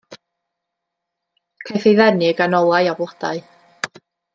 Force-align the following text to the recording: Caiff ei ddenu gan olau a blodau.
Caiff 1.67 1.85
ei 1.91 1.95
ddenu 2.01 2.33
gan 2.43 2.59
olau 2.65 2.85
a 2.93 2.97
blodau. 3.01 3.47